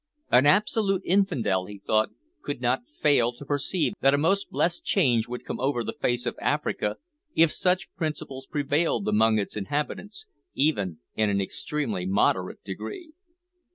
[0.31, 2.09] An absolute infidel, he thought,
[2.41, 6.25] could not fail to perceive that a most blessed change would come over the face
[6.25, 6.97] of Africa
[7.35, 10.25] if such principles prevailed among its inhabitants,
[10.55, 13.11] even in an extremely moderate degree.